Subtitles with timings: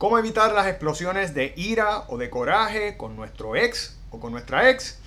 [0.00, 4.70] ¿Cómo evitar las explosiones de ira o de coraje con nuestro ex o con nuestra
[4.70, 4.98] ex?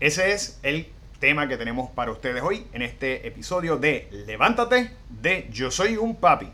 [0.00, 0.88] Ese es el
[1.20, 6.16] tema que tenemos para ustedes hoy en este episodio de Levántate de Yo Soy un
[6.16, 6.50] Papi.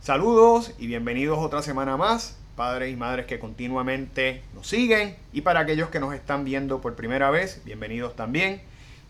[0.00, 5.60] Saludos y bienvenidos otra semana más, padres y madres que continuamente nos siguen y para
[5.60, 8.62] aquellos que nos están viendo por primera vez, bienvenidos también.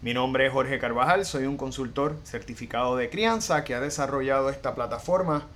[0.02, 4.75] Mi nombre es Jorge Carvajal, soy un consultor certificado de crianza que ha desarrollado esta
[4.75, 5.46] plataforma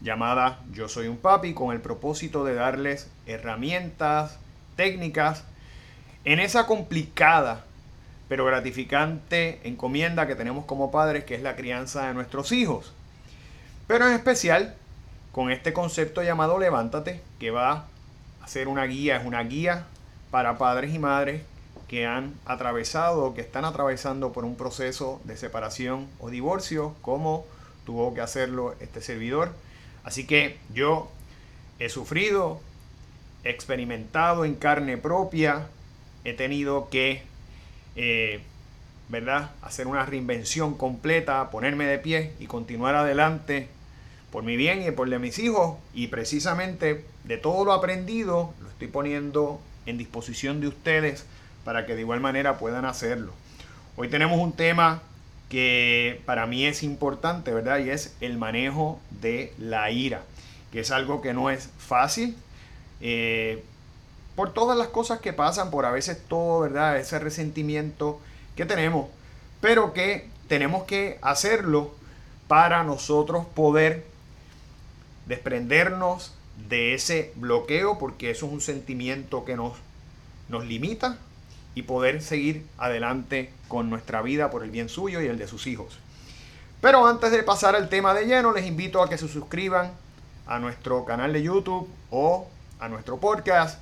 [0.00, 4.38] llamada Yo Soy un Papi con el propósito de darles herramientas,
[4.76, 5.44] técnicas
[6.24, 7.66] en esa complicada
[8.30, 12.94] pero gratificante encomienda que tenemos como padres que es la crianza de nuestros hijos.
[13.86, 14.74] Pero en especial
[15.32, 17.84] con este concepto llamado Levántate que va
[18.40, 19.84] a ser una guía, es una guía
[20.30, 21.42] para padres y madres
[21.92, 27.44] que han atravesado o que están atravesando por un proceso de separación o divorcio, como
[27.84, 29.52] tuvo que hacerlo este servidor.
[30.02, 31.10] Así que yo
[31.78, 32.62] he sufrido,
[33.44, 35.66] he experimentado en carne propia,
[36.24, 37.24] he tenido que,
[37.96, 38.40] eh,
[39.10, 43.68] ¿verdad?, hacer una reinvención completa, ponerme de pie y continuar adelante
[44.30, 45.76] por mi bien y por el de mis hijos.
[45.92, 51.26] Y precisamente de todo lo aprendido, lo estoy poniendo en disposición de ustedes
[51.64, 53.32] para que de igual manera puedan hacerlo.
[53.96, 55.02] Hoy tenemos un tema
[55.48, 57.78] que para mí es importante, ¿verdad?
[57.80, 60.22] Y es el manejo de la ira,
[60.70, 62.36] que es algo que no es fácil.
[63.00, 63.62] Eh,
[64.34, 66.96] por todas las cosas que pasan, por a veces todo, ¿verdad?
[66.96, 68.18] Ese resentimiento
[68.56, 69.08] que tenemos,
[69.60, 71.94] pero que tenemos que hacerlo
[72.48, 74.06] para nosotros poder
[75.26, 76.32] desprendernos
[76.68, 79.74] de ese bloqueo, porque eso es un sentimiento que nos,
[80.48, 81.18] nos limita,
[81.74, 85.66] y poder seguir adelante con nuestra vida por el bien suyo y el de sus
[85.66, 85.98] hijos.
[86.80, 89.92] Pero antes de pasar al tema de lleno, les invito a que se suscriban
[90.46, 92.48] a nuestro canal de YouTube o
[92.80, 93.78] a nuestro podcast,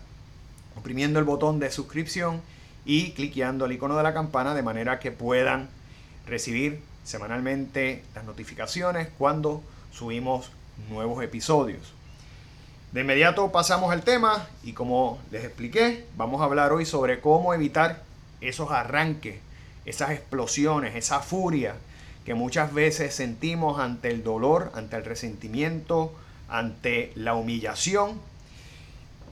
[0.76, 2.42] oprimiendo el botón de suscripción
[2.84, 5.68] y cliqueando el icono de la campana de manera que puedan
[6.26, 10.50] recibir semanalmente las notificaciones cuando subimos
[10.90, 11.94] nuevos episodios.
[12.92, 17.54] De inmediato pasamos al tema y como les expliqué, vamos a hablar hoy sobre cómo
[17.54, 18.02] evitar
[18.40, 19.38] esos arranques,
[19.84, 21.76] esas explosiones, esa furia
[22.24, 26.12] que muchas veces sentimos ante el dolor, ante el resentimiento,
[26.48, 28.20] ante la humillación,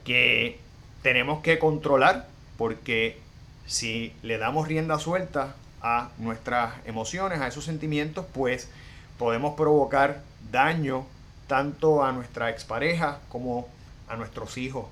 [0.05, 0.57] que
[1.01, 3.19] tenemos que controlar porque
[3.65, 8.69] si le damos rienda suelta a nuestras emociones, a esos sentimientos, pues
[9.17, 11.05] podemos provocar daño
[11.49, 13.67] tanto a nuestra expareja como
[14.07, 14.85] a nuestros hijos.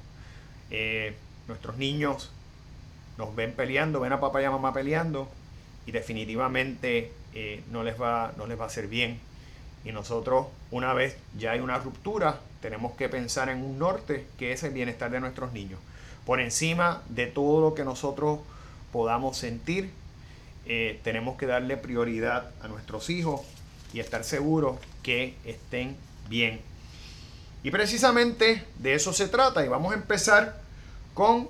[0.72, 1.16] Eh,
[1.48, 2.32] nuestros niños
[3.20, 5.30] nos ven peleando, ven a papá y a mamá peleando
[5.86, 9.20] y definitivamente eh, no, les va, no les va a hacer bien.
[9.86, 14.52] Y nosotros, una vez ya hay una ruptura, tenemos que pensar en un norte que
[14.52, 15.80] es el bienestar de nuestros niños.
[16.26, 18.40] Por encima de todo lo que nosotros
[18.92, 19.92] podamos sentir,
[20.66, 23.42] eh, tenemos que darle prioridad a nuestros hijos
[23.94, 25.96] y estar seguros que estén
[26.30, 26.62] bien.
[27.64, 30.62] Y precisamente de eso se trata y vamos a empezar
[31.14, 31.48] con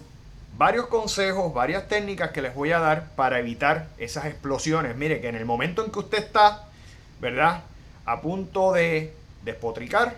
[0.58, 4.96] varios consejos, varias técnicas que les voy a dar para evitar esas explosiones.
[4.96, 6.64] Mire que en el momento en que usted está,
[7.22, 7.64] ¿verdad?
[8.06, 10.18] A punto de despotricar,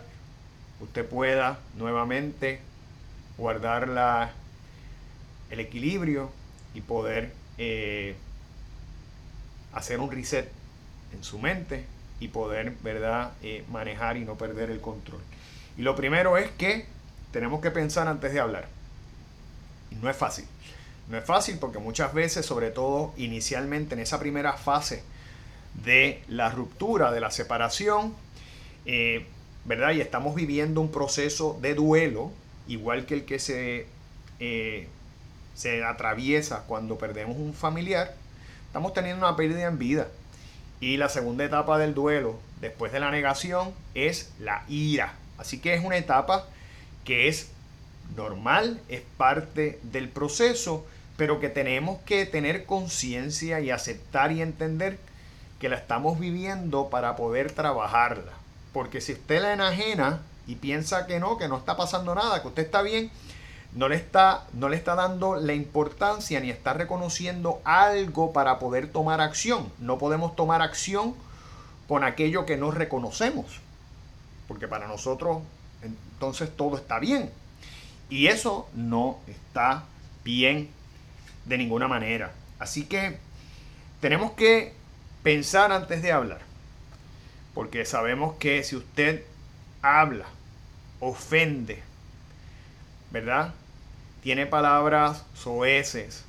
[0.79, 2.61] usted pueda nuevamente
[3.37, 4.31] guardar la,
[5.49, 6.31] el equilibrio
[6.73, 8.15] y poder eh,
[9.73, 10.49] hacer un reset
[11.13, 11.85] en su mente
[12.19, 15.21] y poder, ¿verdad?, eh, manejar y no perder el control.
[15.77, 16.85] Y lo primero es que
[17.31, 18.67] tenemos que pensar antes de hablar.
[20.01, 20.45] No es fácil.
[21.09, 25.03] No es fácil porque muchas veces, sobre todo inicialmente en esa primera fase
[25.83, 28.13] de la ruptura, de la separación,
[28.85, 29.25] eh,
[29.65, 29.91] ¿verdad?
[29.91, 32.31] Y estamos viviendo un proceso de duelo,
[32.67, 33.87] igual que el que se,
[34.39, 34.87] eh,
[35.55, 38.15] se atraviesa cuando perdemos un familiar.
[38.67, 40.07] Estamos teniendo una pérdida en vida.
[40.79, 45.13] Y la segunda etapa del duelo, después de la negación, es la ira.
[45.37, 46.45] Así que es una etapa
[47.03, 47.51] que es
[48.15, 50.85] normal, es parte del proceso,
[51.17, 54.97] pero que tenemos que tener conciencia y aceptar y entender
[55.59, 58.31] que la estamos viviendo para poder trabajarla.
[58.73, 62.47] Porque si usted la enajena y piensa que no, que no está pasando nada, que
[62.47, 63.11] usted está bien,
[63.73, 68.91] no le está, no le está dando la importancia ni está reconociendo algo para poder
[68.91, 69.71] tomar acción.
[69.79, 71.15] No podemos tomar acción
[71.87, 73.45] con aquello que no reconocemos.
[74.47, 75.43] Porque para nosotros
[75.81, 77.31] entonces todo está bien.
[78.09, 79.83] Y eso no está
[80.23, 80.69] bien
[81.45, 82.31] de ninguna manera.
[82.57, 83.17] Así que
[84.01, 84.73] tenemos que
[85.23, 86.41] pensar antes de hablar.
[87.53, 89.23] Porque sabemos que si usted
[89.81, 90.25] habla,
[90.99, 91.83] ofende,
[93.11, 93.53] ¿verdad?
[94.21, 96.25] Tiene palabras soeces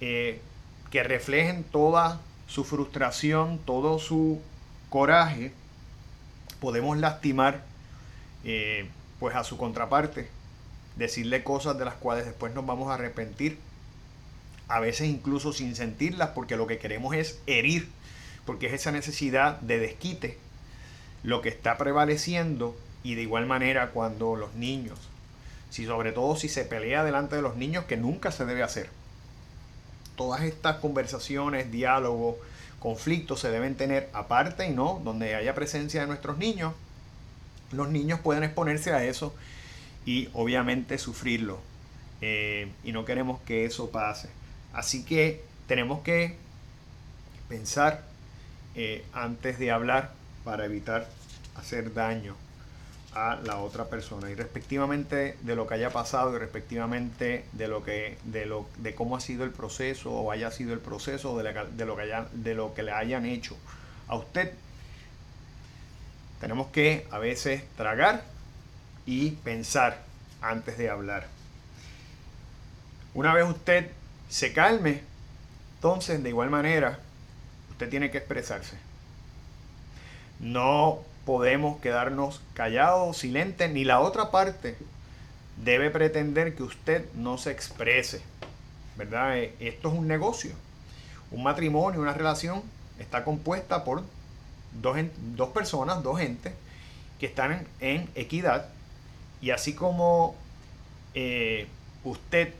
[0.00, 0.40] eh,
[0.90, 4.40] que reflejen toda su frustración, todo su
[4.90, 5.52] coraje,
[6.60, 7.64] podemos lastimar
[8.44, 8.88] eh,
[9.18, 10.28] pues a su contraparte,
[10.96, 13.58] decirle cosas de las cuales después nos vamos a arrepentir,
[14.68, 17.88] a veces incluso sin sentirlas, porque lo que queremos es herir,
[18.44, 20.38] porque es esa necesidad de desquite
[21.22, 24.98] lo que está prevaleciendo y de igual manera cuando los niños,
[25.72, 28.90] si sobre todo si se pelea delante de los niños, que nunca se debe hacer.
[30.16, 32.36] Todas estas conversaciones, diálogos,
[32.78, 36.74] conflictos se deben tener aparte y no donde haya presencia de nuestros niños.
[37.70, 39.34] Los niños pueden exponerse a eso
[40.04, 41.58] y obviamente sufrirlo.
[42.20, 44.28] Eh, y no queremos que eso pase.
[44.74, 46.36] Así que tenemos que
[47.48, 48.04] pensar
[48.74, 50.12] eh, antes de hablar
[50.44, 51.08] para evitar
[51.56, 52.36] hacer daño
[53.14, 54.30] a la otra persona.
[54.30, 58.94] Y respectivamente de lo que haya pasado y respectivamente de lo que de lo de
[58.94, 62.26] cómo ha sido el proceso o haya sido el proceso de, de lo que haya,
[62.32, 63.56] de lo que le hayan hecho
[64.08, 64.52] a usted.
[66.40, 68.24] Tenemos que a veces tragar
[69.06, 70.02] y pensar
[70.40, 71.26] antes de hablar.
[73.14, 73.90] Una vez usted
[74.28, 75.02] se calme
[75.82, 77.00] entonces de igual manera
[77.72, 78.76] usted tiene que expresarse.
[80.38, 84.76] No podemos quedarnos callados, silentes, ni la otra parte
[85.62, 88.22] debe pretender que usted no se exprese.
[88.96, 89.38] ¿Verdad?
[89.38, 90.52] Eh, esto es un negocio.
[91.30, 92.62] Un matrimonio, una relación
[92.98, 94.02] está compuesta por
[94.80, 94.96] dos,
[95.34, 96.52] dos personas, dos gentes
[97.18, 98.68] que están en, equidad.
[99.40, 100.34] Y así como
[101.14, 101.66] eh,
[102.04, 102.52] usted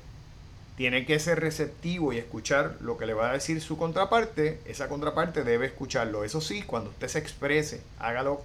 [0.83, 4.89] tiene que ser receptivo y escuchar lo que le va a decir su contraparte, esa
[4.89, 6.25] contraparte debe escucharlo.
[6.25, 8.43] Eso sí, cuando usted se exprese, hágalo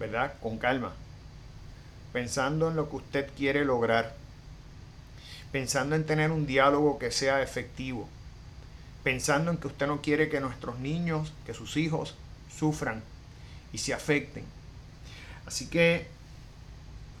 [0.00, 0.34] ¿verdad?
[0.42, 0.94] Con calma.
[2.12, 4.16] Pensando en lo que usted quiere lograr.
[5.52, 8.08] Pensando en tener un diálogo que sea efectivo.
[9.04, 12.16] Pensando en que usted no quiere que nuestros niños, que sus hijos
[12.52, 13.00] sufran
[13.72, 14.42] y se afecten.
[15.46, 16.08] Así que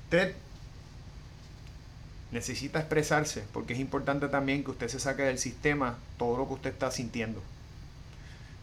[0.02, 0.34] usted
[2.34, 6.54] necesita expresarse porque es importante también que usted se saque del sistema todo lo que
[6.54, 7.40] usted está sintiendo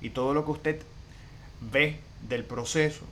[0.02, 0.82] y todo lo que usted
[1.62, 3.06] ve del proceso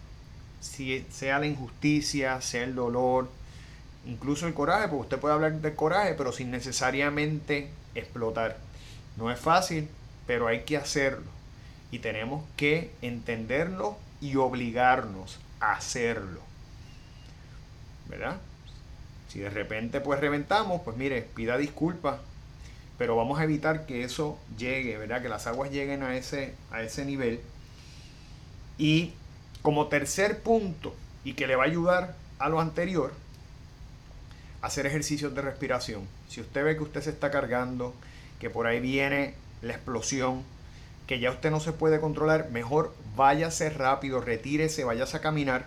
[0.59, 3.29] si sea la injusticia, sea el dolor,
[4.05, 8.57] incluso el coraje, porque usted puede hablar del coraje, pero sin necesariamente explotar.
[9.17, 9.87] No es fácil,
[10.27, 11.29] pero hay que hacerlo.
[11.91, 16.41] Y tenemos que entenderlo y obligarnos a hacerlo.
[18.07, 18.37] ¿Verdad?
[19.29, 22.19] Si de repente pues reventamos, pues mire, pida disculpas,
[22.97, 25.21] pero vamos a evitar que eso llegue, ¿verdad?
[25.21, 27.39] Que las aguas lleguen a ese, a ese nivel.
[28.77, 29.13] Y
[29.61, 30.93] como tercer punto,
[31.23, 33.13] y que le va a ayudar a lo anterior,
[34.61, 36.01] hacer ejercicios de respiración.
[36.27, 37.93] Si usted ve que usted se está cargando,
[38.39, 40.43] que por ahí viene la explosión,
[41.07, 45.65] que ya usted no se puede controlar, mejor váyase rápido, retírese, váyase a caminar,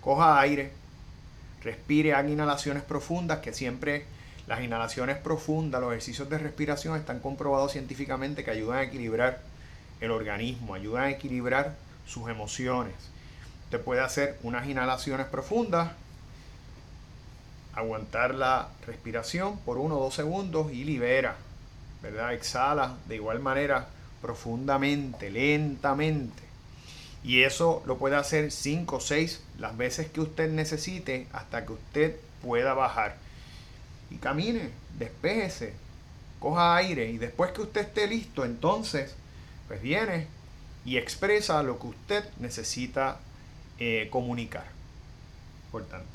[0.00, 0.72] coja aire,
[1.62, 4.04] respire, haga inhalaciones profundas, que siempre
[4.46, 9.40] las inhalaciones profundas, los ejercicios de respiración están comprobados científicamente que ayudan a equilibrar
[10.00, 11.76] el organismo, ayudan a equilibrar
[12.06, 12.94] sus emociones.
[13.64, 15.92] Usted puede hacer unas inhalaciones profundas,
[17.74, 21.36] aguantar la respiración por uno o dos segundos y libera,
[22.02, 22.34] ¿verdad?
[22.34, 23.86] Exhala de igual manera
[24.20, 26.49] profundamente, lentamente.
[27.22, 31.72] Y eso lo puede hacer 5 o 6 las veces que usted necesite hasta que
[31.72, 33.16] usted pueda bajar.
[34.10, 35.74] Y camine, despéjese,
[36.38, 39.14] coja aire y después que usted esté listo, entonces,
[39.68, 40.26] pues viene
[40.84, 43.18] y expresa lo que usted necesita
[43.78, 44.64] eh, comunicar.
[45.66, 46.08] Importante.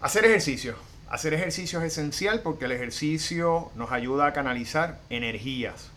[0.00, 0.76] Hacer ejercicio.
[1.10, 5.90] Hacer ejercicio es esencial porque el ejercicio nos ayuda a canalizar energías.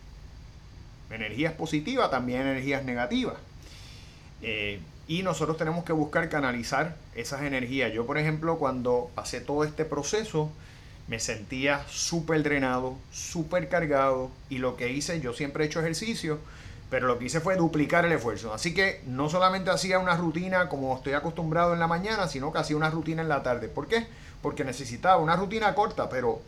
[1.11, 3.35] Energías positivas, también energías negativas.
[4.41, 7.91] Eh, y nosotros tenemos que buscar canalizar esas energías.
[7.91, 10.51] Yo, por ejemplo, cuando pasé todo este proceso,
[11.07, 14.31] me sentía súper drenado, súper cargado.
[14.49, 16.39] Y lo que hice, yo siempre he hecho ejercicio,
[16.89, 18.53] pero lo que hice fue duplicar el esfuerzo.
[18.53, 22.59] Así que no solamente hacía una rutina como estoy acostumbrado en la mañana, sino que
[22.59, 23.67] hacía una rutina en la tarde.
[23.67, 24.07] ¿Por qué?
[24.41, 26.41] Porque necesitaba una rutina corta, pero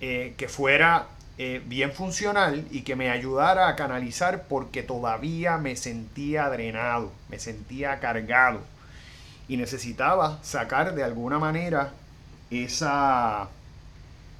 [0.00, 1.08] eh, que fuera
[1.38, 7.38] eh, bien funcional y que me ayudara a canalizar porque todavía me sentía drenado, me
[7.38, 8.60] sentía cargado
[9.46, 11.92] y necesitaba sacar de alguna manera
[12.50, 13.48] esa,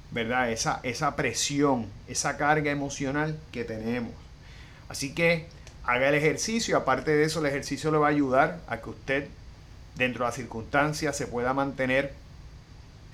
[0.09, 0.51] ¿verdad?
[0.51, 4.13] Esa, esa presión, esa carga emocional que tenemos.
[4.89, 5.45] Así que
[5.85, 9.27] haga el ejercicio, aparte de eso el ejercicio le va a ayudar a que usted
[9.97, 12.13] dentro de las circunstancias se pueda mantener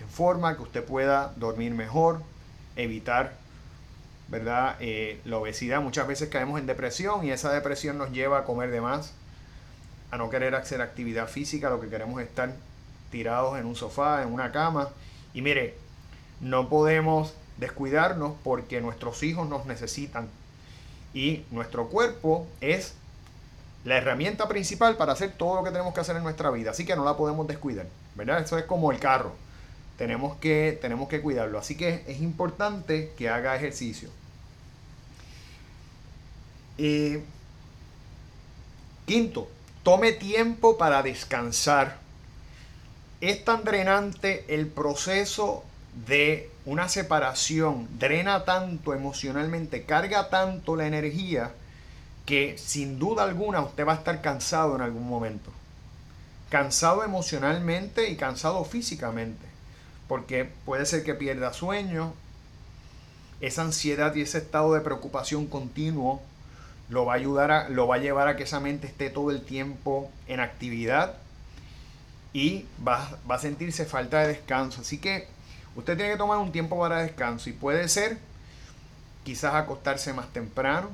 [0.02, 2.22] en forma, que usted pueda dormir mejor,
[2.78, 3.43] evitar
[4.28, 4.78] ¿verdad?
[4.80, 5.82] Eh, la obesidad.
[5.82, 9.14] Muchas veces caemos en depresión y esa depresión nos lleva a comer de más,
[10.12, 12.54] a no querer hacer actividad física, lo que queremos es estar
[13.12, 14.90] tirados en un sofá, en una cama.
[15.34, 15.76] Y mire,
[16.42, 20.28] no podemos descuidarnos porque nuestros hijos nos necesitan
[21.14, 22.96] y nuestro cuerpo es
[23.86, 26.86] la herramienta principal para hacer todo lo que tenemos que hacer en nuestra vida, así
[26.86, 28.42] que no la podemos descuidar, ¿verdad?
[28.42, 29.34] Eso es como el carro,
[29.98, 34.10] tenemos que, tenemos que cuidarlo, así que es importante que haga ejercicio.
[36.78, 37.24] Eh,
[39.06, 39.48] quinto,
[39.84, 41.98] tome tiempo para descansar.
[43.22, 45.64] Es tan drenante el proceso
[46.08, 51.52] de una separación, drena tanto emocionalmente, carga tanto la energía
[52.26, 55.52] que sin duda alguna usted va a estar cansado en algún momento.
[56.50, 59.53] Cansado emocionalmente y cansado físicamente.
[60.14, 62.14] Porque puede ser que pierda sueño.
[63.42, 66.22] Esa ansiedad y ese estado de preocupación continuo
[66.88, 69.32] lo va a ayudar a, lo va a llevar a que esa mente esté todo
[69.32, 71.16] el tiempo en actividad
[72.32, 74.82] y va, va a sentirse falta de descanso.
[74.82, 75.28] Así que
[75.76, 78.20] usted tiene que tomar un tiempo para descanso y puede ser
[79.24, 80.92] quizás acostarse más temprano,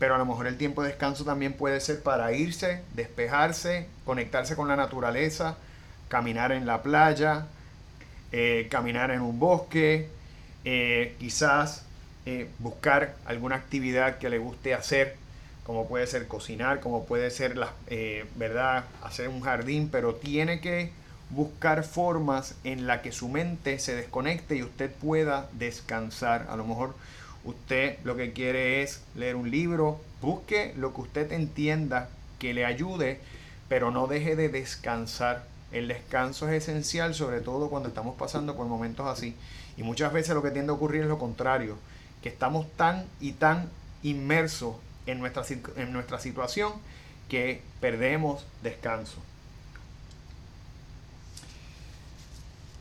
[0.00, 4.56] pero a lo mejor el tiempo de descanso también puede ser para irse, despejarse, conectarse
[4.56, 5.54] con la naturaleza,
[6.08, 7.46] caminar en la playa,
[8.32, 10.08] eh, caminar en un bosque,
[10.64, 11.84] eh, quizás
[12.26, 15.16] eh, buscar alguna actividad que le guste hacer,
[15.64, 17.72] como puede ser cocinar, como puede ser, la,
[18.36, 20.90] ¿verdad?, hacer un jardín, pero tiene que
[21.30, 26.46] buscar formas en la que su mente se desconecte y usted pueda descansar.
[26.50, 26.94] A lo mejor
[27.44, 32.08] usted lo que quiere es leer un libro, busque lo que usted entienda
[32.38, 33.20] que le ayude,
[33.68, 35.44] pero no deje de descansar.
[35.72, 39.36] El descanso es esencial, sobre todo cuando estamos pasando por momentos así.
[39.76, 41.76] Y muchas veces lo que tiende a ocurrir es lo contrario,
[42.22, 43.68] que estamos tan y tan
[44.02, 45.44] inmersos en nuestra,
[45.76, 46.72] en nuestra situación
[47.28, 49.18] que perdemos descanso.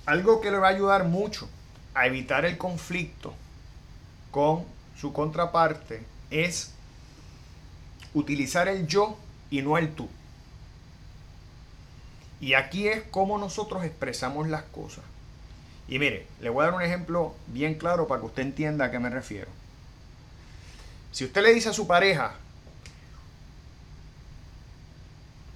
[0.06, 1.48] Algo que le va a ayudar mucho
[1.94, 3.34] a evitar el conflicto
[4.32, 4.64] con
[5.00, 6.74] su contraparte es
[8.14, 9.18] utilizar el yo
[9.52, 10.10] y no el tú.
[12.42, 15.04] Y aquí es cómo nosotros expresamos las cosas.
[15.88, 18.92] Y mire, le voy a dar un ejemplo bien claro para que usted entienda a
[18.92, 19.50] qué me refiero.
[21.12, 22.34] Si usted le dice a su pareja,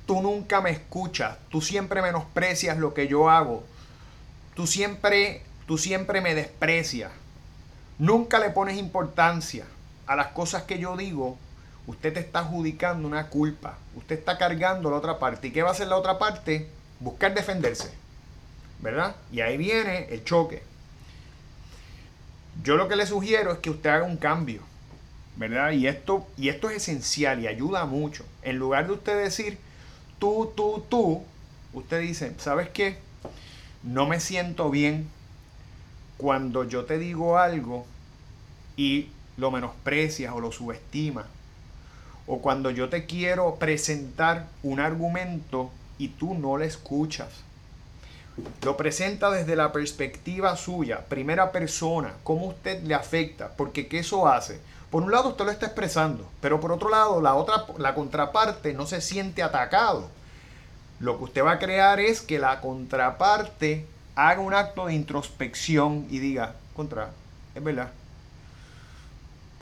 [0.06, 3.64] tú nunca me escuchas, tú siempre menosprecias lo que yo hago,
[4.56, 7.12] tú siempre, tú siempre me desprecias,
[8.00, 9.66] nunca le pones importancia
[10.08, 11.38] a las cosas que yo digo,
[11.88, 15.48] usted te está adjudicando una culpa, usted está cargando la otra parte.
[15.48, 16.70] ¿Y qué va a hacer la otra parte?
[17.00, 17.92] Buscar defenderse,
[18.80, 19.16] ¿verdad?
[19.32, 20.64] Y ahí viene el choque.
[22.64, 24.62] Yo lo que le sugiero es que usted haga un cambio,
[25.36, 25.72] ¿verdad?
[25.72, 28.24] Y esto, y esto es esencial y ayuda mucho.
[28.44, 29.58] En lugar de usted decir
[30.20, 31.24] tú, tú, tú,
[31.74, 32.98] usted dice, ¿sabes qué?
[33.82, 35.10] No me siento bien
[36.18, 37.86] cuando yo te digo algo
[38.78, 41.26] y lo menosprecias o lo subestimas,
[42.28, 47.30] o cuando yo te quiero presentar un argumento y tú no lo escuchas.
[48.64, 54.28] Lo presenta desde la perspectiva suya, primera persona, cómo usted le afecta, porque ¿qué eso
[54.28, 54.60] hace?
[54.90, 58.74] Por un lado usted lo está expresando, pero por otro lado la otra la contraparte
[58.74, 60.10] no se siente atacado.
[61.00, 66.08] Lo que usted va a crear es que la contraparte haga un acto de introspección
[66.10, 67.10] y diga, contra,
[67.56, 67.92] es verdad.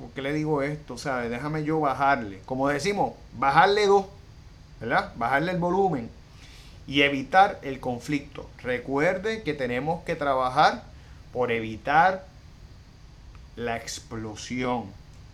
[0.01, 0.97] ¿Por qué le digo esto?
[0.97, 2.41] Sea, déjame yo bajarle.
[2.45, 4.07] Como decimos, bajarle dos,
[4.79, 5.13] ¿verdad?
[5.15, 6.09] Bajarle el volumen
[6.87, 8.49] y evitar el conflicto.
[8.63, 10.83] Recuerde que tenemos que trabajar
[11.31, 12.25] por evitar
[13.55, 14.85] la explosión.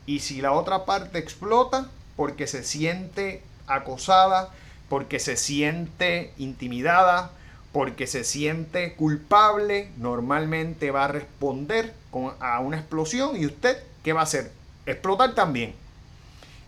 [0.06, 4.50] Y si la otra parte explota porque se siente acosada,
[4.90, 7.32] porque se siente intimidada,
[7.72, 14.12] porque se siente culpable, normalmente va a responder con, a una explosión y usted, ¿qué
[14.12, 14.57] va a hacer?
[14.88, 15.76] Explotar también.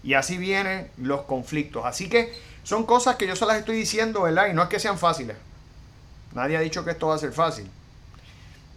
[0.04, 1.86] Y así vienen los conflictos.
[1.86, 2.32] Así que
[2.64, 4.48] son cosas que yo se las estoy diciendo, ¿verdad?
[4.52, 5.36] Y no es que sean fáciles.
[6.34, 7.68] Nadie ha dicho que esto va a ser fácil.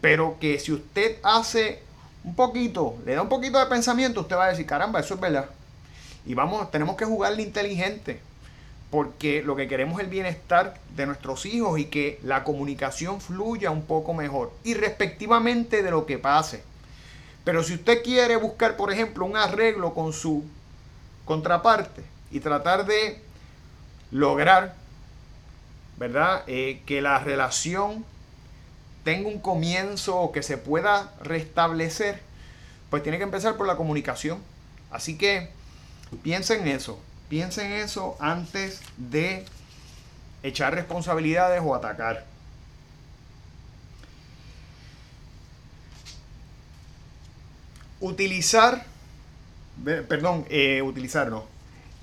[0.00, 1.82] Pero que si usted hace
[2.24, 5.20] un poquito, le da un poquito de pensamiento, usted va a decir, caramba, eso es
[5.20, 5.50] verdad.
[6.24, 8.20] Y vamos, tenemos que jugarle inteligente
[8.92, 13.70] porque lo que queremos es el bienestar de nuestros hijos y que la comunicación fluya
[13.70, 16.62] un poco mejor, irrespectivamente de lo que pase.
[17.44, 20.44] Pero si usted quiere buscar, por ejemplo, un arreglo con su
[21.24, 23.20] contraparte y tratar de
[24.10, 24.74] lograr,
[25.96, 26.44] ¿verdad?
[26.46, 28.04] Eh, que la relación
[29.04, 32.20] tenga un comienzo o que se pueda restablecer,
[32.90, 34.38] pues tiene que empezar por la comunicación.
[34.90, 35.48] Así que
[36.22, 39.44] piensen en eso, piensen en eso antes de
[40.42, 42.31] echar responsabilidades o atacar.
[48.02, 48.84] Utilizar,
[49.84, 51.46] perdón, eh, utilizar no,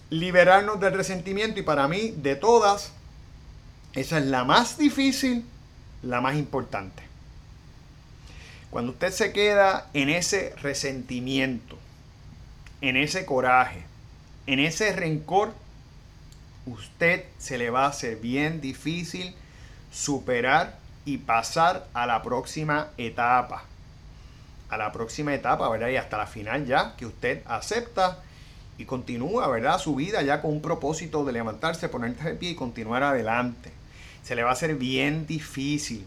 [0.10, 2.94] liberarnos del resentimiento y para mí de todas,
[3.94, 5.46] esa es la más difícil,
[6.02, 7.04] la más importante.
[8.72, 11.78] Cuando usted se queda en ese resentimiento,
[12.80, 13.84] en ese coraje,
[14.48, 15.54] en ese rencor,
[16.66, 19.36] usted se le va a hacer bien difícil
[19.92, 23.66] superar y pasar a la próxima etapa.
[24.70, 25.90] A la próxima etapa, ¿verdad?
[25.90, 28.20] Y hasta la final ya, que usted acepta
[28.78, 29.80] y continúa, ¿verdad?
[29.80, 33.72] Su vida ya con un propósito de levantarse, ponerse de pie y continuar adelante.
[34.24, 36.06] Se le va a hacer bien difícil.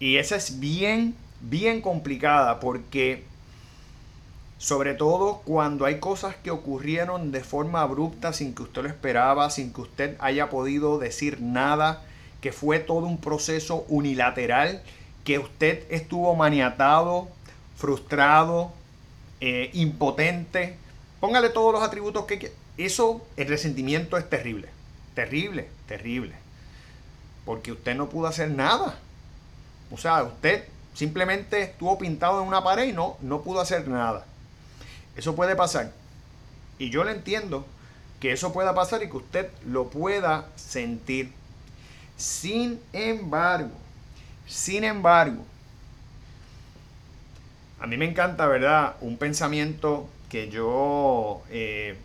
[0.00, 3.24] Y esa es bien, bien complicada porque
[4.58, 9.50] sobre todo cuando hay cosas que ocurrieron de forma abrupta sin que usted lo esperaba,
[9.50, 12.02] sin que usted haya podido decir nada,
[12.40, 14.82] que fue todo un proceso unilateral,
[15.24, 17.28] que usted estuvo maniatado,
[17.78, 18.72] frustrado,
[19.40, 20.76] eh, impotente.
[21.20, 22.52] Póngale todos los atributos que.
[22.76, 24.68] Eso, el resentimiento es terrible.
[25.14, 26.34] Terrible, terrible.
[27.44, 28.98] Porque usted no pudo hacer nada.
[29.90, 34.26] O sea, usted simplemente estuvo pintado en una pared y no, no pudo hacer nada.
[35.16, 35.92] Eso puede pasar.
[36.78, 37.66] Y yo le entiendo
[38.20, 41.32] que eso pueda pasar y que usted lo pueda sentir.
[42.16, 43.70] Sin embargo,
[44.46, 45.44] sin embargo,
[47.80, 48.96] a mí me encanta, ¿verdad?
[49.00, 51.96] Un pensamiento que yo eh,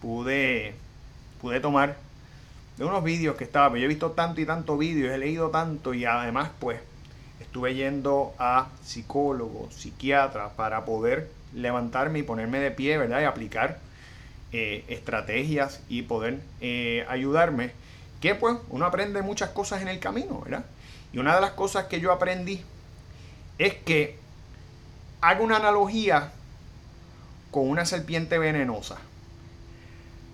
[0.00, 0.74] pude,
[1.40, 1.96] pude tomar
[2.78, 3.76] de unos vídeos que estaba.
[3.78, 6.80] Yo he visto tanto y tanto vídeos, he leído tanto y además, pues,
[7.40, 13.20] estuve yendo a psicólogos, psiquiatras para poder levantarme y ponerme de pie, ¿verdad?
[13.20, 13.78] Y aplicar
[14.52, 17.72] eh, estrategias y poder eh, ayudarme.
[18.20, 20.64] Que pues uno aprende muchas cosas en el camino, ¿verdad?
[21.12, 22.62] Y una de las cosas que yo aprendí
[23.58, 24.18] es que
[25.20, 26.32] hago una analogía
[27.50, 28.98] con una serpiente venenosa.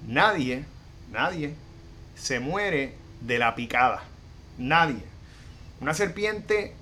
[0.07, 0.65] Nadie,
[1.11, 1.55] nadie
[2.17, 4.03] se muere de la picada.
[4.59, 5.03] Nadie.
[5.81, 6.75] Una serpiente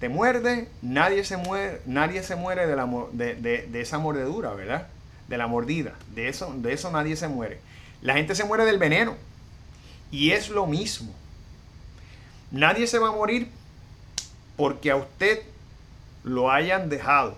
[0.00, 4.88] te muerde, nadie se muere, nadie se muere de, la, de, esa mordedura, ¿verdad?
[5.28, 5.94] De la mordida.
[6.14, 7.60] De eso, de eso nadie se muere.
[8.00, 9.16] La gente se muere del veneno.
[10.10, 11.14] Y es lo mismo.
[12.50, 13.48] Nadie se va a morir
[14.56, 15.42] porque a usted
[16.24, 17.36] lo hayan dejado.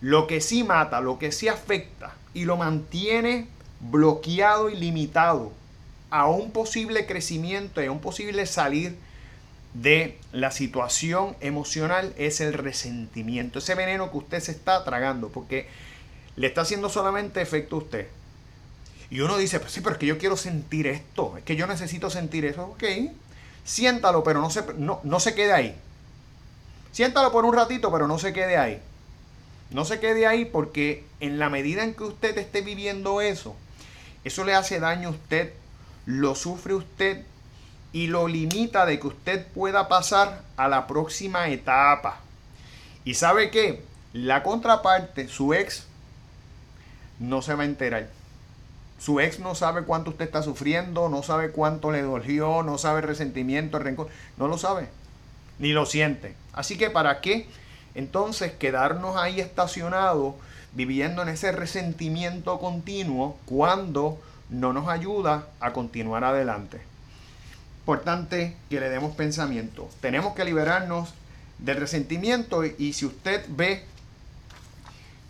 [0.00, 3.48] Lo que sí mata, lo que sí afecta y lo mantiene
[3.80, 5.52] bloqueado y limitado
[6.10, 8.96] a un posible crecimiento y a un posible salir
[9.74, 15.68] de la situación emocional es el resentimiento, ese veneno que usted se está tragando, porque
[16.36, 18.06] le está haciendo solamente efecto a usted.
[19.10, 21.66] Y uno dice, pues sí, pero es que yo quiero sentir esto, es que yo
[21.66, 22.64] necesito sentir eso.
[22.64, 22.84] Ok,
[23.64, 25.76] siéntalo, pero no se, no, no se quede ahí.
[26.98, 28.82] Siéntalo por un ratito, pero no se quede ahí.
[29.70, 33.54] No se quede ahí porque en la medida en que usted esté viviendo eso,
[34.24, 35.52] eso le hace daño a usted,
[36.06, 37.24] lo sufre usted
[37.92, 42.18] y lo limita de que usted pueda pasar a la próxima etapa.
[43.04, 45.86] Y sabe que la contraparte, su ex,
[47.20, 48.08] no se va a enterar.
[48.98, 53.02] Su ex no sabe cuánto usted está sufriendo, no sabe cuánto le dolió, no sabe
[53.02, 54.88] resentimiento, rencor, no lo sabe,
[55.60, 56.34] ni lo siente.
[56.58, 57.46] Así que ¿para qué
[57.94, 60.34] entonces quedarnos ahí estacionados
[60.72, 64.18] viviendo en ese resentimiento continuo cuando
[64.50, 66.80] no nos ayuda a continuar adelante?
[67.88, 69.88] importante que le demos pensamiento.
[70.02, 71.14] Tenemos que liberarnos
[71.56, 73.82] del resentimiento y si usted ve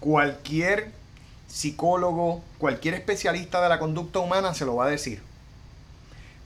[0.01, 0.91] cualquier
[1.47, 5.23] psicólogo, cualquier especialista de la conducta humana se lo va a decir.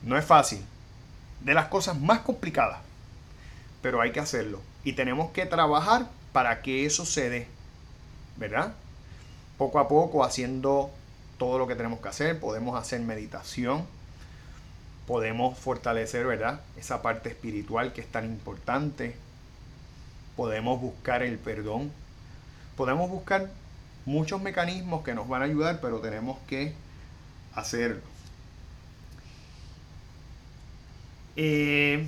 [0.03, 0.63] No es fácil.
[1.41, 2.77] De las cosas más complicadas.
[3.81, 4.61] Pero hay que hacerlo.
[4.83, 7.47] Y tenemos que trabajar para que eso se dé.
[8.37, 8.73] ¿Verdad?
[9.57, 10.89] Poco a poco haciendo
[11.37, 12.39] todo lo que tenemos que hacer.
[12.39, 13.85] Podemos hacer meditación
[15.07, 16.61] podemos fortalecer, ¿verdad?
[16.77, 19.15] Esa parte espiritual que es tan importante.
[20.35, 21.91] Podemos buscar el perdón.
[22.77, 23.51] Podemos buscar
[24.05, 26.73] muchos mecanismos que nos van a ayudar, pero tenemos que
[27.53, 28.01] hacerlo.
[31.35, 32.07] Eh,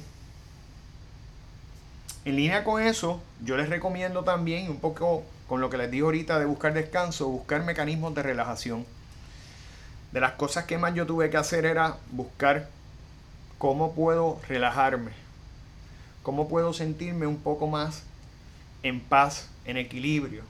[2.26, 6.08] en línea con eso, yo les recomiendo también, un poco con lo que les digo
[6.08, 8.86] ahorita de buscar descanso, buscar mecanismos de relajación.
[10.12, 12.70] de las cosas que más yo tuve que hacer era buscar
[13.58, 15.12] cómo puedo relajarme,
[16.24, 18.04] cómo puedo sentirme un poco más
[18.82, 20.44] en paz, en equilibrio.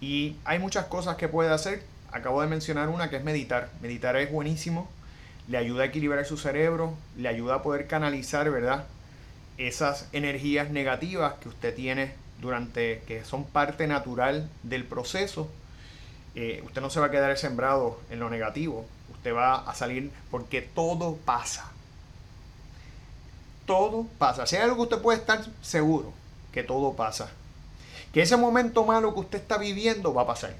[0.00, 1.82] Y hay muchas cosas que puede hacer.
[2.12, 3.68] Acabo de mencionar una que es meditar.
[3.80, 4.88] Meditar es buenísimo.
[5.48, 8.86] Le ayuda a equilibrar su cerebro, le ayuda a poder canalizar, ¿verdad?
[9.58, 15.48] Esas energías negativas que usted tiene durante, que son parte natural del proceso.
[16.34, 18.84] Eh, usted no se va a quedar sembrado en lo negativo.
[19.12, 21.70] Usted va a salir porque todo pasa.
[23.66, 24.46] Todo pasa.
[24.46, 26.12] Si hay algo que usted puede estar seguro,
[26.52, 27.30] que todo pasa
[28.14, 30.54] que ese momento malo que usted está viviendo va a pasar.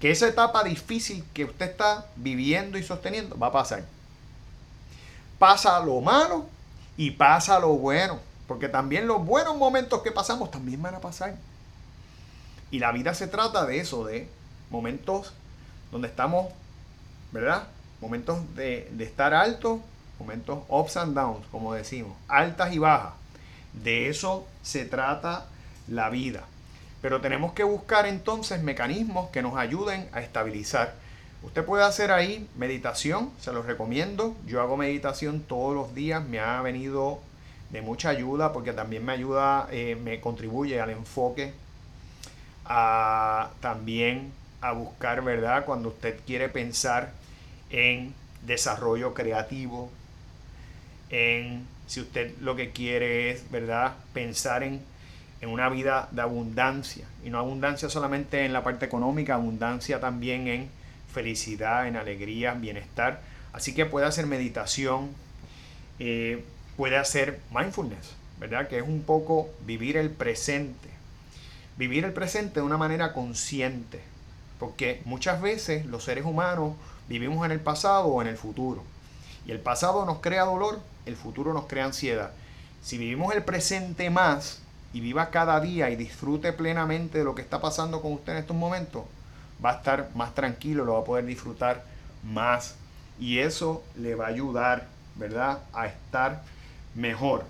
[0.00, 3.84] Que esa etapa difícil que usted está viviendo y sosteniendo va a pasar.
[5.38, 6.46] Pasa lo malo
[7.00, 8.20] y pasa lo bueno.
[8.46, 11.34] Porque también los buenos momentos que pasamos también van a pasar.
[12.70, 14.28] Y la vida se trata de eso, de
[14.68, 15.32] momentos
[15.90, 16.52] donde estamos,
[17.32, 17.68] ¿verdad?
[18.02, 19.80] Momentos de, de estar altos,
[20.18, 23.14] momentos ups and downs, como decimos, altas y bajas.
[23.72, 25.46] De eso se trata
[25.88, 26.44] la vida.
[27.00, 30.96] Pero tenemos que buscar entonces mecanismos que nos ayuden a estabilizar.
[31.42, 34.36] Usted puede hacer ahí meditación, se los recomiendo.
[34.46, 37.20] Yo hago meditación todos los días, me ha venido
[37.70, 41.52] de mucha ayuda porque también me ayuda, eh, me contribuye al enfoque,
[42.66, 45.64] a, también a buscar, ¿verdad?
[45.64, 47.12] Cuando usted quiere pensar
[47.70, 48.14] en
[48.46, 49.90] desarrollo creativo,
[51.08, 53.94] en si usted lo que quiere es, ¿verdad?
[54.12, 54.82] Pensar en
[55.40, 57.06] en una vida de abundancia.
[57.24, 60.68] Y no abundancia solamente en la parte económica, abundancia también en
[61.12, 63.22] felicidad, en alegría, bienestar.
[63.52, 65.10] Así que puede hacer meditación,
[65.98, 66.44] eh,
[66.76, 68.68] puede hacer mindfulness, ¿verdad?
[68.68, 70.88] Que es un poco vivir el presente.
[71.76, 74.00] Vivir el presente de una manera consciente.
[74.58, 76.74] Porque muchas veces los seres humanos
[77.08, 78.82] vivimos en el pasado o en el futuro.
[79.46, 82.32] Y el pasado nos crea dolor, el futuro nos crea ansiedad.
[82.82, 84.60] Si vivimos el presente más,
[84.92, 88.38] y viva cada día y disfrute plenamente de lo que está pasando con usted en
[88.38, 89.04] estos momentos,
[89.64, 91.84] va a estar más tranquilo, lo va a poder disfrutar
[92.24, 92.76] más.
[93.18, 96.42] Y eso le va a ayudar, ¿verdad?, a estar
[96.94, 97.44] mejor.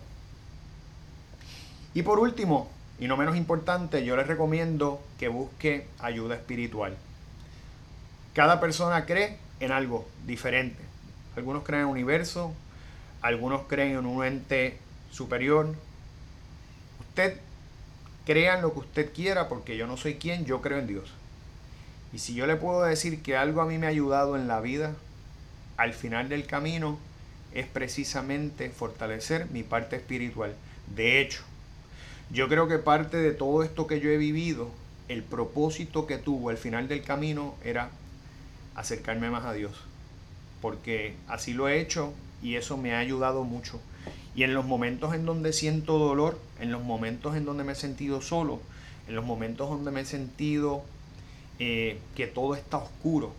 [1.95, 6.97] Y por último, y no menos importante, yo les recomiendo que busque ayuda espiritual.
[8.35, 10.83] Cada persona cree en algo diferente.
[11.37, 12.53] Algunos creen en el universo,
[13.23, 14.79] algunos creen en un ente
[15.11, 15.75] superior,
[17.01, 17.39] usted
[18.25, 21.13] crea en lo que usted quiera, porque yo no soy quien, yo creo en Dios.
[22.13, 24.61] Y si yo le puedo decir que algo a mí me ha ayudado en la
[24.61, 24.95] vida,
[25.77, 26.99] al final del camino,
[27.53, 30.55] es precisamente fortalecer mi parte espiritual.
[30.95, 31.43] De hecho,
[32.31, 34.71] yo creo que parte de todo esto que yo he vivido,
[35.09, 37.91] el propósito que tuvo al final del camino era
[38.75, 39.73] acercarme más a Dios.
[40.61, 43.81] Porque así lo he hecho y eso me ha ayudado mucho.
[44.35, 47.77] Y en los momentos en donde siento dolor, en los momentos en donde me he
[47.77, 48.61] sentido solo,
[49.09, 50.85] en los momentos donde me he sentido
[51.63, 53.35] eh, que todo está oscuro,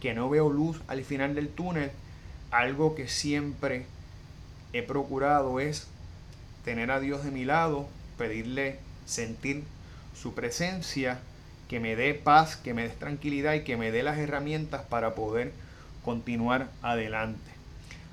[0.00, 1.90] que no veo luz al final del túnel,
[2.52, 3.84] algo que siempre
[4.72, 5.88] he procurado es
[6.64, 9.64] tener a Dios de mi lado, pedirle sentir
[10.14, 11.18] su presencia,
[11.68, 15.16] que me dé paz, que me dé tranquilidad y que me dé las herramientas para
[15.16, 15.52] poder
[16.04, 17.50] continuar adelante.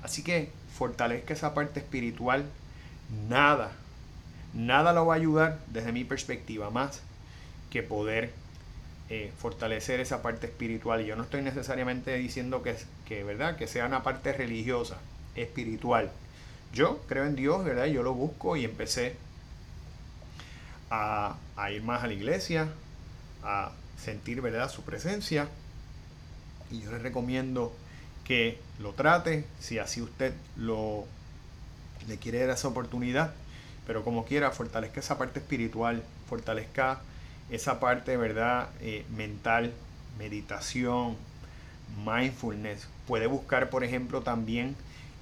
[0.02, 2.46] Así que fortalezca esa parte espiritual,
[3.28, 3.70] nada,
[4.54, 7.00] nada lo va a ayudar desde mi perspectiva más
[7.70, 8.32] que poder
[9.10, 11.00] eh, fortalecer esa parte espiritual.
[11.00, 13.56] Y yo no estoy necesariamente diciendo que, que, ¿verdad?
[13.56, 14.98] que sea una parte religiosa,
[15.34, 16.10] espiritual.
[16.72, 17.86] Yo creo en Dios, ¿verdad?
[17.86, 19.16] Yo lo busco y empecé
[20.90, 22.68] a, a ir más a la iglesia,
[23.42, 24.70] a sentir, ¿verdad?
[24.70, 25.48] Su presencia.
[26.70, 27.74] Y yo les recomiendo
[28.24, 31.06] que lo trate, si así usted lo
[32.06, 33.32] le quiere dar esa oportunidad,
[33.86, 37.00] pero como quiera, fortalezca esa parte espiritual, fortalezca
[37.50, 38.68] esa parte, ¿verdad?
[38.80, 39.72] Eh, mental,
[40.18, 41.16] meditación,
[42.04, 42.88] mindfulness.
[43.06, 44.76] Puede buscar, por ejemplo, también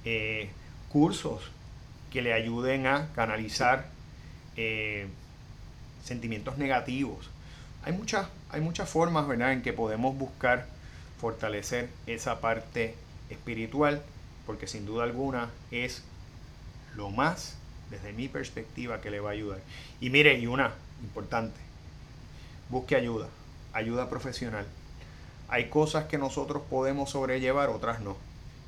[0.05, 0.49] eh,
[0.89, 1.51] cursos
[2.11, 3.87] que le ayuden a canalizar
[4.55, 5.07] eh,
[6.03, 7.29] sentimientos negativos.
[7.83, 10.65] Hay muchas, hay muchas formas, ¿verdad?, en que podemos buscar
[11.19, 12.95] fortalecer esa parte
[13.29, 14.01] espiritual,
[14.45, 16.03] porque sin duda alguna es
[16.95, 17.57] lo más,
[17.89, 19.59] desde mi perspectiva, que le va a ayudar.
[20.01, 21.59] Y mire, y una importante,
[22.69, 23.27] busque ayuda,
[23.73, 24.65] ayuda profesional.
[25.49, 28.17] Hay cosas que nosotros podemos sobrellevar, otras no.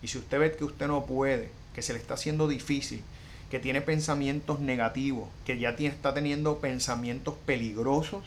[0.01, 3.03] Y si usted ve que usted no puede, que se le está haciendo difícil,
[3.49, 8.23] que tiene pensamientos negativos, que ya está teniendo pensamientos peligrosos,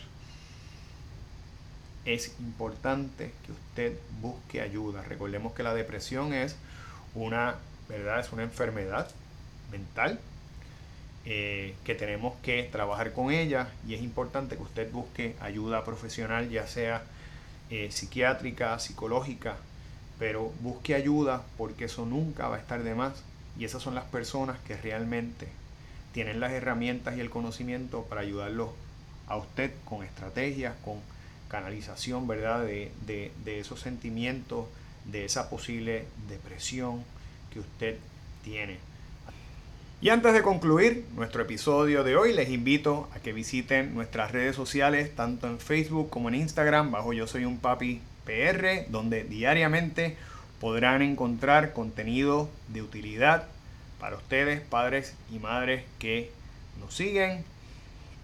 [2.04, 5.02] es importante que usted busque ayuda.
[5.02, 6.56] Recordemos que la depresión es
[7.14, 7.56] una,
[7.88, 8.20] ¿verdad?
[8.20, 9.08] Es una enfermedad
[9.70, 10.18] mental
[11.24, 16.50] eh, que tenemos que trabajar con ella y es importante que usted busque ayuda profesional,
[16.50, 17.04] ya sea
[17.70, 19.56] eh, psiquiátrica, psicológica,
[20.18, 23.22] pero busque ayuda porque eso nunca va a estar de más
[23.56, 25.46] y esas son las personas que realmente
[26.12, 28.74] tienen las herramientas y el conocimiento para ayudarlo
[29.28, 30.98] a usted con estrategias, con
[31.48, 32.64] canalización, ¿verdad?
[32.64, 34.66] De, de esos sentimientos,
[35.04, 37.04] de esa posible depresión
[37.52, 37.96] que usted
[38.42, 38.91] tiene.
[40.02, 44.56] Y antes de concluir nuestro episodio de hoy, les invito a que visiten nuestras redes
[44.56, 50.16] sociales, tanto en Facebook como en Instagram, bajo Yo Soy un Papi PR, donde diariamente
[50.60, 53.46] podrán encontrar contenido de utilidad
[54.00, 56.32] para ustedes, padres y madres que
[56.80, 57.44] nos siguen.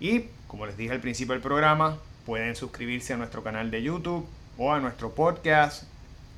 [0.00, 4.26] Y como les dije al principio del programa, pueden suscribirse a nuestro canal de YouTube
[4.56, 5.84] o a nuestro podcast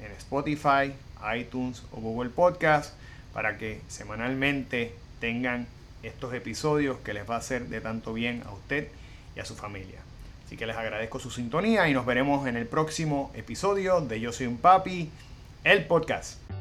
[0.04, 0.92] en Spotify,
[1.34, 2.92] iTunes o Google Podcast
[3.32, 5.66] para que semanalmente tengan
[6.02, 8.88] estos episodios que les va a hacer de tanto bien a usted
[9.36, 10.00] y a su familia.
[10.46, 14.32] Así que les agradezco su sintonía y nos veremos en el próximo episodio de Yo
[14.32, 15.10] Soy un Papi,
[15.62, 16.59] el podcast.